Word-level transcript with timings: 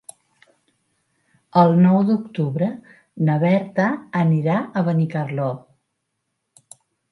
El 1.63 1.73
nou 1.83 1.97
d'octubre 2.07 2.71
na 3.29 3.37
Berta 3.45 3.87
anirà 4.25 4.59
a 4.61 4.85
Benicarló. 4.91 5.53